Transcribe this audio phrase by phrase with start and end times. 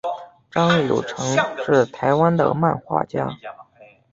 [0.49, 1.23] 张友诚
[1.63, 3.29] 是台湾的漫画家。